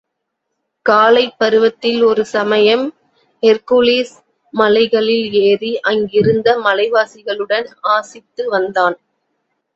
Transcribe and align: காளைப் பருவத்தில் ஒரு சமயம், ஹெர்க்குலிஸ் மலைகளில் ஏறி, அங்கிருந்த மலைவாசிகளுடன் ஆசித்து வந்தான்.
காளைப் 0.85 1.35
பருவத்தில் 1.37 2.03
ஒரு 2.03 2.25
சமயம், 2.25 2.85
ஹெர்க்குலிஸ் 3.43 4.15
மலைகளில் 4.53 5.31
ஏறி, 5.43 5.79
அங்கிருந்த 5.85 6.57
மலைவாசிகளுடன் 6.59 7.69
ஆசித்து 7.91 8.49
வந்தான். 8.49 8.97